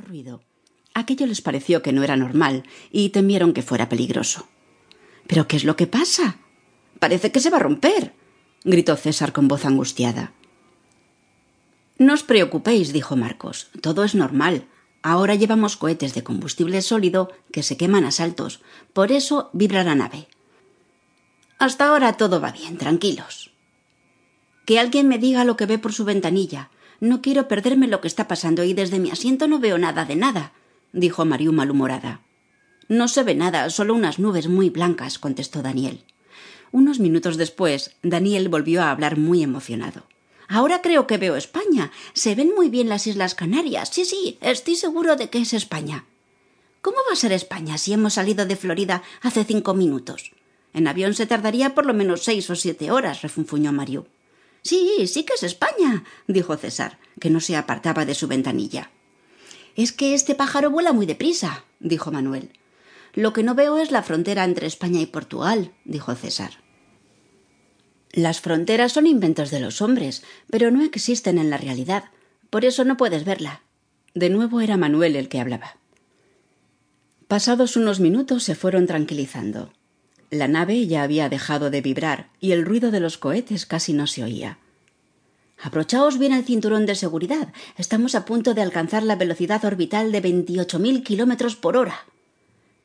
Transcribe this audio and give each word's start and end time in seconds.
ruido. 0.00 0.42
Aquello 0.94 1.26
les 1.26 1.42
pareció 1.42 1.82
que 1.82 1.92
no 1.92 2.02
era 2.02 2.16
normal 2.16 2.64
y 2.90 3.10
temieron 3.10 3.52
que 3.52 3.62
fuera 3.62 3.88
peligroso. 3.88 4.48
¿Pero 5.26 5.48
qué 5.48 5.56
es 5.56 5.64
lo 5.64 5.76
que 5.76 5.86
pasa? 5.86 6.38
Parece 6.98 7.32
que 7.32 7.40
se 7.40 7.50
va 7.50 7.58
a 7.58 7.60
romper. 7.60 8.14
gritó 8.64 8.96
César 8.96 9.32
con 9.32 9.48
voz 9.48 9.64
angustiada. 9.64 10.32
No 11.98 12.14
os 12.14 12.22
preocupéis, 12.22 12.92
dijo 12.92 13.16
Marcos. 13.16 13.68
Todo 13.80 14.04
es 14.04 14.14
normal. 14.14 14.66
Ahora 15.02 15.34
llevamos 15.34 15.76
cohetes 15.76 16.14
de 16.14 16.24
combustible 16.24 16.82
sólido 16.82 17.32
que 17.52 17.62
se 17.62 17.76
queman 17.76 18.04
a 18.04 18.10
saltos. 18.10 18.60
Por 18.92 19.12
eso 19.12 19.50
vibra 19.52 19.84
la 19.84 19.94
nave. 19.94 20.28
Hasta 21.58 21.88
ahora 21.88 22.14
todo 22.14 22.40
va 22.40 22.52
bien, 22.52 22.76
tranquilos. 22.76 23.52
Que 24.66 24.78
alguien 24.78 25.08
me 25.08 25.18
diga 25.18 25.44
lo 25.44 25.56
que 25.56 25.66
ve 25.66 25.78
por 25.78 25.92
su 25.92 26.04
ventanilla. 26.04 26.70
No 27.00 27.20
quiero 27.22 27.48
perderme 27.48 27.86
lo 27.86 28.00
que 28.00 28.08
está 28.08 28.28
pasando 28.28 28.64
y 28.64 28.72
desde 28.72 28.98
mi 28.98 29.10
asiento 29.10 29.48
no 29.48 29.58
veo 29.58 29.78
nada 29.78 30.04
de 30.04 30.16
nada, 30.16 30.52
dijo 30.92 31.24
Mariú 31.24 31.52
malhumorada. 31.52 32.22
No 32.88 33.08
se 33.08 33.22
ve 33.22 33.34
nada, 33.34 33.68
solo 33.70 33.94
unas 33.94 34.18
nubes 34.18 34.48
muy 34.48 34.70
blancas, 34.70 35.18
contestó 35.18 35.62
Daniel. 35.62 36.04
Unos 36.72 37.00
minutos 37.00 37.36
después, 37.36 37.96
Daniel 38.02 38.48
volvió 38.48 38.82
a 38.82 38.90
hablar 38.90 39.16
muy 39.16 39.42
emocionado. 39.42 40.04
Ahora 40.48 40.80
creo 40.82 41.06
que 41.06 41.18
veo 41.18 41.36
España. 41.36 41.90
Se 42.12 42.34
ven 42.34 42.54
muy 42.54 42.68
bien 42.68 42.88
las 42.88 43.06
Islas 43.06 43.34
Canarias. 43.34 43.90
Sí, 43.92 44.04
sí, 44.04 44.38
estoy 44.40 44.76
seguro 44.76 45.16
de 45.16 45.28
que 45.28 45.38
es 45.38 45.52
España. 45.52 46.04
¿Cómo 46.82 46.98
va 47.08 47.14
a 47.14 47.16
ser 47.16 47.32
España 47.32 47.78
si 47.78 47.92
hemos 47.92 48.14
salido 48.14 48.46
de 48.46 48.54
Florida 48.54 49.02
hace 49.22 49.44
cinco 49.44 49.74
minutos? 49.74 50.30
En 50.72 50.86
avión 50.86 51.14
se 51.14 51.26
tardaría 51.26 51.74
por 51.74 51.86
lo 51.86 51.94
menos 51.94 52.22
seis 52.22 52.48
o 52.50 52.54
siete 52.54 52.90
horas, 52.90 53.22
refunfuñó 53.22 53.72
Mario. 53.72 54.06
Sí, 54.66 55.06
sí 55.06 55.22
que 55.22 55.34
es 55.34 55.44
España, 55.44 56.02
dijo 56.26 56.56
César, 56.56 56.98
que 57.20 57.30
no 57.30 57.38
se 57.38 57.54
apartaba 57.54 58.04
de 58.04 58.16
su 58.16 58.26
ventanilla. 58.26 58.90
Es 59.76 59.92
que 59.92 60.12
este 60.12 60.34
pájaro 60.34 60.72
vuela 60.72 60.92
muy 60.92 61.06
deprisa, 61.06 61.64
dijo 61.78 62.10
Manuel. 62.10 62.50
Lo 63.14 63.32
que 63.32 63.44
no 63.44 63.54
veo 63.54 63.78
es 63.78 63.92
la 63.92 64.02
frontera 64.02 64.42
entre 64.42 64.66
España 64.66 65.00
y 65.00 65.06
Portugal, 65.06 65.72
dijo 65.84 66.16
César. 66.16 66.64
Las 68.10 68.40
fronteras 68.40 68.90
son 68.90 69.06
inventos 69.06 69.52
de 69.52 69.60
los 69.60 69.80
hombres, 69.80 70.24
pero 70.50 70.72
no 70.72 70.82
existen 70.82 71.38
en 71.38 71.48
la 71.48 71.58
realidad. 71.58 72.06
Por 72.50 72.64
eso 72.64 72.84
no 72.84 72.96
puedes 72.96 73.24
verla. 73.24 73.62
De 74.14 74.30
nuevo 74.30 74.60
era 74.60 74.76
Manuel 74.76 75.14
el 75.14 75.28
que 75.28 75.38
hablaba. 75.38 75.76
Pasados 77.28 77.76
unos 77.76 78.00
minutos 78.00 78.42
se 78.42 78.56
fueron 78.56 78.88
tranquilizando. 78.88 79.72
La 80.30 80.48
nave 80.48 80.86
ya 80.86 81.02
había 81.02 81.28
dejado 81.28 81.70
de 81.70 81.80
vibrar 81.80 82.30
y 82.40 82.52
el 82.52 82.64
ruido 82.64 82.90
de 82.90 83.00
los 83.00 83.16
cohetes 83.16 83.64
casi 83.64 83.92
no 83.92 84.06
se 84.06 84.24
oía. 84.24 84.58
Abrochaos 85.62 86.18
bien 86.18 86.32
el 86.32 86.44
cinturón 86.44 86.84
de 86.84 86.94
seguridad. 86.94 87.52
Estamos 87.78 88.14
a 88.14 88.24
punto 88.24 88.52
de 88.52 88.62
alcanzar 88.62 89.02
la 89.02 89.16
velocidad 89.16 89.64
orbital 89.64 90.12
de 90.12 90.20
veintiocho 90.20 90.78
mil 90.78 91.02
kilómetros 91.02 91.56
por 91.56 91.76
hora. 91.76 92.06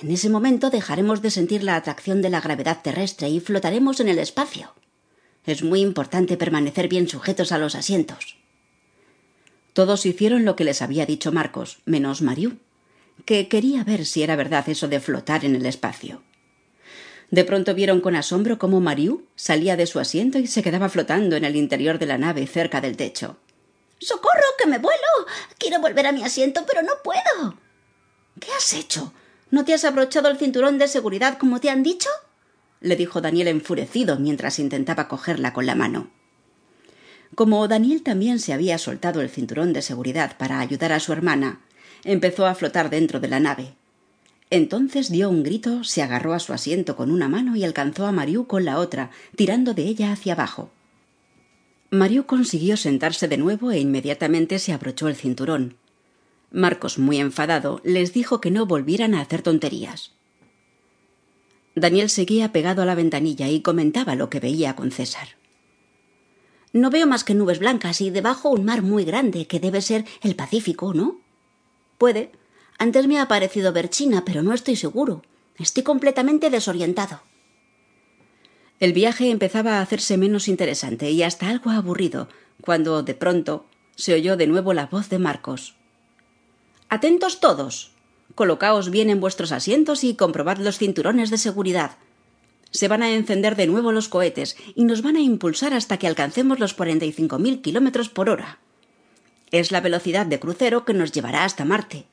En 0.00 0.10
ese 0.10 0.28
momento 0.28 0.70
dejaremos 0.70 1.22
de 1.22 1.30
sentir 1.30 1.62
la 1.62 1.76
atracción 1.76 2.22
de 2.22 2.30
la 2.30 2.40
gravedad 2.40 2.82
terrestre 2.82 3.28
y 3.30 3.40
flotaremos 3.40 4.00
en 4.00 4.08
el 4.08 4.18
espacio. 4.18 4.74
Es 5.46 5.62
muy 5.62 5.80
importante 5.80 6.36
permanecer 6.36 6.88
bien 6.88 7.08
sujetos 7.08 7.50
a 7.50 7.58
los 7.58 7.74
asientos. 7.74 8.36
Todos 9.72 10.04
hicieron 10.06 10.44
lo 10.44 10.54
que 10.54 10.64
les 10.64 10.82
había 10.82 11.06
dicho 11.06 11.32
Marcos, 11.32 11.78
menos 11.86 12.20
Mariú, 12.20 12.58
que 13.24 13.48
quería 13.48 13.84
ver 13.84 14.04
si 14.04 14.22
era 14.22 14.36
verdad 14.36 14.68
eso 14.68 14.86
de 14.86 15.00
flotar 15.00 15.44
en 15.44 15.56
el 15.56 15.66
espacio. 15.66 16.22
De 17.32 17.44
pronto 17.44 17.74
vieron 17.74 18.02
con 18.02 18.14
asombro 18.14 18.58
cómo 18.58 18.82
Mariú 18.82 19.24
salía 19.36 19.74
de 19.74 19.86
su 19.86 19.98
asiento 19.98 20.38
y 20.38 20.46
se 20.46 20.62
quedaba 20.62 20.90
flotando 20.90 21.34
en 21.34 21.46
el 21.46 21.56
interior 21.56 21.98
de 21.98 22.04
la 22.04 22.18
nave 22.18 22.46
cerca 22.46 22.82
del 22.82 22.98
techo. 22.98 23.38
¡Socorro, 23.98 24.44
que 24.58 24.68
me 24.68 24.76
vuelo! 24.76 24.98
Quiero 25.56 25.80
volver 25.80 26.06
a 26.06 26.12
mi 26.12 26.22
asiento, 26.22 26.66
pero 26.66 26.82
no 26.82 26.92
puedo. 27.02 27.56
¿Qué 28.38 28.48
has 28.52 28.74
hecho? 28.74 29.14
¿No 29.50 29.64
te 29.64 29.72
has 29.72 29.86
abrochado 29.86 30.28
el 30.28 30.36
cinturón 30.36 30.76
de 30.76 30.88
seguridad 30.88 31.38
como 31.38 31.58
te 31.58 31.70
han 31.70 31.82
dicho? 31.82 32.10
le 32.80 32.96
dijo 32.96 33.22
Daniel 33.22 33.48
enfurecido 33.48 34.18
mientras 34.18 34.58
intentaba 34.58 35.08
cogerla 35.08 35.54
con 35.54 35.64
la 35.64 35.74
mano. 35.74 36.10
Como 37.34 37.66
Daniel 37.66 38.02
también 38.02 38.40
se 38.40 38.52
había 38.52 38.76
soltado 38.76 39.22
el 39.22 39.30
cinturón 39.30 39.72
de 39.72 39.80
seguridad 39.80 40.36
para 40.36 40.60
ayudar 40.60 40.92
a 40.92 41.00
su 41.00 41.14
hermana, 41.14 41.62
empezó 42.04 42.44
a 42.44 42.54
flotar 42.54 42.90
dentro 42.90 43.20
de 43.20 43.28
la 43.28 43.40
nave. 43.40 43.74
Entonces 44.52 45.10
dio 45.10 45.30
un 45.30 45.42
grito, 45.42 45.82
se 45.82 46.02
agarró 46.02 46.34
a 46.34 46.38
su 46.38 46.52
asiento 46.52 46.94
con 46.94 47.10
una 47.10 47.26
mano 47.26 47.56
y 47.56 47.64
alcanzó 47.64 48.06
a 48.06 48.12
Mariú 48.12 48.46
con 48.46 48.66
la 48.66 48.78
otra, 48.80 49.10
tirando 49.34 49.72
de 49.72 49.84
ella 49.84 50.12
hacia 50.12 50.34
abajo. 50.34 50.70
Mariú 51.90 52.26
consiguió 52.26 52.76
sentarse 52.76 53.28
de 53.28 53.38
nuevo 53.38 53.70
e 53.70 53.78
inmediatamente 53.78 54.58
se 54.58 54.74
abrochó 54.74 55.08
el 55.08 55.16
cinturón. 55.16 55.76
Marcos, 56.50 56.98
muy 56.98 57.18
enfadado, 57.18 57.80
les 57.82 58.12
dijo 58.12 58.42
que 58.42 58.50
no 58.50 58.66
volvieran 58.66 59.14
a 59.14 59.22
hacer 59.22 59.40
tonterías. 59.40 60.12
Daniel 61.74 62.10
seguía 62.10 62.52
pegado 62.52 62.82
a 62.82 62.84
la 62.84 62.94
ventanilla 62.94 63.48
y 63.48 63.62
comentaba 63.62 64.16
lo 64.16 64.28
que 64.28 64.40
veía 64.40 64.76
con 64.76 64.90
César. 64.90 65.28
No 66.74 66.90
veo 66.90 67.06
más 67.06 67.24
que 67.24 67.32
nubes 67.32 67.58
blancas 67.58 68.02
y 68.02 68.10
debajo 68.10 68.50
un 68.50 68.66
mar 68.66 68.82
muy 68.82 69.06
grande, 69.06 69.46
que 69.46 69.60
debe 69.60 69.80
ser 69.80 70.04
el 70.20 70.36
Pacífico, 70.36 70.92
¿no? 70.92 71.22
Puede. 71.96 72.41
Antes 72.82 73.06
me 73.06 73.20
ha 73.20 73.28
parecido 73.28 73.72
ver 73.72 73.90
China, 73.90 74.24
pero 74.26 74.42
no 74.42 74.52
estoy 74.52 74.74
seguro. 74.74 75.22
Estoy 75.56 75.84
completamente 75.84 76.50
desorientado. 76.50 77.20
El 78.80 78.92
viaje 78.92 79.30
empezaba 79.30 79.78
a 79.78 79.82
hacerse 79.82 80.16
menos 80.16 80.48
interesante 80.48 81.08
y 81.12 81.22
hasta 81.22 81.48
algo 81.48 81.70
aburrido, 81.70 82.26
cuando 82.60 83.04
de 83.04 83.14
pronto 83.14 83.66
se 83.94 84.14
oyó 84.14 84.36
de 84.36 84.48
nuevo 84.48 84.74
la 84.74 84.86
voz 84.86 85.08
de 85.10 85.20
Marcos. 85.20 85.76
Atentos 86.88 87.38
todos. 87.38 87.92
Colocaos 88.34 88.90
bien 88.90 89.10
en 89.10 89.20
vuestros 89.20 89.52
asientos 89.52 90.02
y 90.02 90.16
comprobad 90.16 90.56
los 90.56 90.78
cinturones 90.78 91.30
de 91.30 91.38
seguridad. 91.38 91.98
Se 92.72 92.88
van 92.88 93.04
a 93.04 93.12
encender 93.12 93.54
de 93.54 93.68
nuevo 93.68 93.92
los 93.92 94.08
cohetes 94.08 94.56
y 94.74 94.86
nos 94.86 95.02
van 95.02 95.14
a 95.14 95.20
impulsar 95.20 95.72
hasta 95.72 95.98
que 95.98 96.08
alcancemos 96.08 96.58
los 96.58 96.76
45.000 96.76 97.62
kilómetros 97.62 98.08
por 98.08 98.28
hora. 98.28 98.58
Es 99.52 99.70
la 99.70 99.80
velocidad 99.80 100.26
de 100.26 100.40
crucero 100.40 100.84
que 100.84 100.94
nos 100.94 101.12
llevará 101.12 101.44
hasta 101.44 101.64
Marte. 101.64 102.06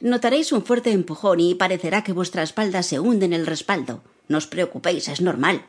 Notaréis 0.00 0.52
un 0.52 0.64
fuerte 0.64 0.92
empujón 0.92 1.40
y 1.40 1.54
parecerá 1.54 2.04
que 2.04 2.12
vuestra 2.12 2.42
espalda 2.42 2.82
se 2.82 3.00
hunde 3.00 3.26
en 3.26 3.32
el 3.32 3.46
respaldo. 3.46 4.02
No 4.28 4.38
os 4.38 4.46
preocupéis, 4.46 5.08
es 5.08 5.20
normal. 5.20 5.64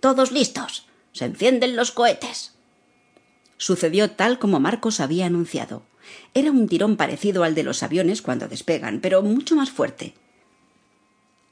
Todos 0.00 0.32
listos. 0.32 0.86
Se 1.12 1.24
encienden 1.24 1.76
los 1.76 1.92
cohetes. 1.92 2.54
Sucedió 3.56 4.10
tal 4.10 4.38
como 4.38 4.60
Marcos 4.60 5.00
había 5.00 5.26
anunciado. 5.26 5.82
Era 6.34 6.50
un 6.50 6.68
tirón 6.68 6.96
parecido 6.96 7.44
al 7.44 7.54
de 7.54 7.62
los 7.62 7.82
aviones 7.82 8.22
cuando 8.22 8.48
despegan, 8.48 9.00
pero 9.00 9.22
mucho 9.22 9.54
más 9.54 9.70
fuerte. 9.70 10.14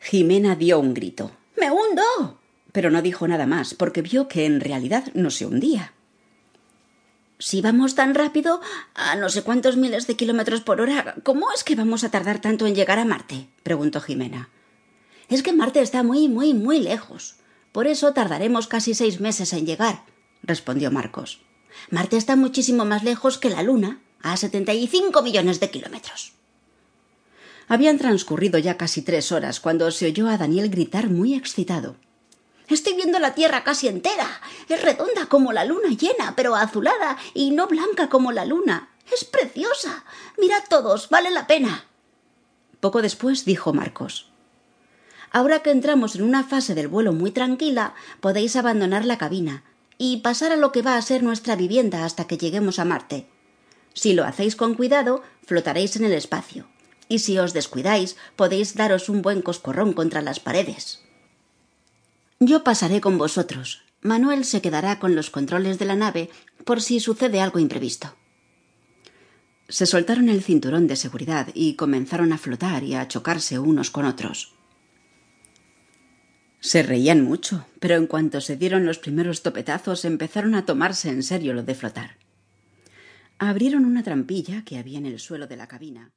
Jimena 0.01 0.57
dio 0.57 0.79
un 0.79 0.95
grito. 0.95 1.33
¡Me 1.59 1.71
hundo! 1.71 2.39
Pero 2.73 2.91
no 2.91 3.03
dijo 3.03 3.27
nada 3.27 3.47
más, 3.47 3.75
porque 3.75 4.03
vio 4.03 4.29
que 4.29 4.47
en 4.47 4.61
realidad 4.61 5.11
no 5.15 5.31
se 5.31 5.47
hundía. 5.47 5.93
Si 7.39 7.61
vamos 7.61 7.95
tan 7.95 8.15
rápido, 8.15 8.61
a 8.95 9.15
no 9.17 9.29
sé 9.29 9.43
cuántos 9.43 9.77
miles 9.77 10.07
de 10.07 10.17
kilómetros 10.17 10.63
por 10.63 10.81
hora, 10.81 11.17
¿cómo 11.23 11.53
es 11.53 11.65
que 11.65 11.75
vamos 11.75 12.03
a 12.03 12.11
tardar 12.11 12.41
tanto 12.41 12.67
en 12.67 12.75
llegar 12.75 12.99
a 12.99 13.05
Marte? 13.05 13.49
preguntó 13.63 14.01
Jimena. 14.01 14.49
Es 15.29 15.43
que 15.43 15.53
Marte 15.53 15.81
está 15.81 16.03
muy, 16.03 16.29
muy, 16.29 16.55
muy 16.55 16.81
lejos. 16.81 17.37
Por 17.73 17.87
eso 17.87 18.15
tardaremos 18.15 18.69
casi 18.69 18.95
seis 18.95 19.21
meses 19.21 19.53
en 19.53 19.67
llegar, 19.67 20.05
respondió 20.43 20.91
Marcos. 20.91 21.43
Marte 21.91 22.17
está 22.17 22.37
muchísimo 22.37 22.87
más 22.87 23.03
lejos 23.05 23.37
que 23.37 23.51
la 23.51 23.63
Luna, 23.63 24.01
a 24.23 24.37
setenta 24.39 24.73
y 24.73 24.87
cinco 24.87 25.21
millones 25.21 25.61
de 25.61 25.71
kilómetros. 25.71 26.33
Habían 27.69 27.99
transcurrido 27.99 28.59
ya 28.59 28.79
casi 28.79 29.03
tres 29.03 29.31
horas 29.31 29.61
cuando 29.61 29.91
se 29.91 30.07
oyó 30.07 30.29
a 30.29 30.39
Daniel 30.39 30.71
gritar 30.71 31.11
muy 31.11 31.35
excitado. 31.35 31.97
Estoy 32.69 32.95
viendo 32.95 33.19
la 33.19 33.35
Tierra 33.35 33.65
casi 33.65 33.89
entera. 33.89 34.41
Es 34.69 34.83
redonda 34.83 35.27
como 35.27 35.53
la 35.53 35.65
luna 35.65 35.89
llena, 35.91 36.35
pero 36.37 36.57
azulada 36.57 37.17
y 37.35 37.53
no 37.53 37.69
blanca 37.69 38.09
como 38.09 38.33
la 38.33 38.45
luna. 38.45 38.91
Es 39.13 39.25
preciosa. 39.25 40.05
Mirad 40.39 40.65
todos, 40.69 41.09
vale 41.09 41.31
la 41.31 41.47
pena. 41.47 41.85
Poco 42.81 43.03
después 43.03 43.45
dijo 43.45 43.73
Marcos. 43.73 44.31
Ahora 45.31 45.61
que 45.61 45.71
entramos 45.71 46.17
en 46.17 46.23
una 46.23 46.45
fase 46.45 46.75
del 46.75 46.89
vuelo 46.89 47.13
muy 47.13 47.31
tranquila, 47.31 47.95
podéis 48.21 48.57
abandonar 48.57 49.05
la 49.05 49.19
cabina 49.19 49.65
y 49.99 50.19
pasar 50.19 50.53
a 50.53 50.57
lo 50.57 50.73
que 50.73 50.83
va 50.83 50.97
a 50.97 51.03
ser 51.03 51.23
nuestra 51.23 51.57
vivienda 51.57 52.05
hasta 52.05 52.27
que 52.27 52.39
lleguemos 52.39 52.79
a 52.79 52.85
Marte. 52.85 53.27
Si 53.95 54.13
lo 54.13 54.25
hacéis 54.25 54.57
con 54.57 54.75
cuidado, 54.75 55.23
flotaréis 55.45 55.97
en 55.97 56.05
el 56.05 56.13
espacio. 56.13 56.67
Y 57.09 57.21
si 57.21 57.39
os 57.39 57.53
descuidáis, 57.53 58.17
podéis 58.35 58.75
daros 58.75 59.09
un 59.09 59.23
buen 59.23 59.41
coscorrón 59.41 59.93
contra 59.93 60.23
las 60.23 60.41
paredes. 60.41 61.03
Yo 62.39 62.65
pasaré 62.65 63.01
con 63.01 63.17
vosotros. 63.17 63.83
Manuel 64.03 64.45
se 64.45 64.61
quedará 64.61 64.99
con 64.99 65.15
los 65.15 65.31
controles 65.31 65.79
de 65.79 65.87
la 65.87 65.97
nave 65.97 66.29
por 66.65 66.83
si 66.83 67.01
sucede 67.01 67.41
algo 67.41 67.59
imprevisto. 67.59 68.15
Se 69.69 69.87
soltaron 69.87 70.29
el 70.29 70.43
cinturón 70.43 70.87
de 70.87 70.97
seguridad 70.97 71.49
y 71.55 71.75
comenzaron 71.75 72.33
a 72.33 72.39
flotar 72.39 72.85
y 72.85 72.95
a 72.95 73.09
chocarse 73.09 73.59
unos 73.59 73.91
con 73.91 74.05
otros. 74.05 74.55
Se 76.61 76.83
reían 76.83 77.23
mucho, 77.23 77.67
pero 77.81 77.97
en 77.97 78.07
cuanto 78.07 78.41
se 78.41 78.57
dieron 78.57 78.85
los 78.85 78.99
primeros 78.99 79.43
topetazos 79.43 80.05
empezaron 80.05 80.55
a 80.55 80.67
tomarse 80.67 81.09
en 81.09 81.23
serio 81.23 81.55
lo 81.55 81.63
de 81.63 81.75
flotar. 81.75 82.19
Abrieron 83.39 83.85
una 83.85 84.03
trampilla 84.03 84.63
que 84.63 84.79
había 84.79 84.99
en 84.99 85.07
el 85.07 85.21
suelo 85.21 85.47
de 85.47 85.57
la 85.57 85.69
cabina. 85.69 86.13